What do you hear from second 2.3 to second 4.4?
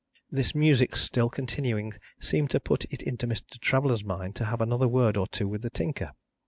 to put it into Mr. Traveller's mind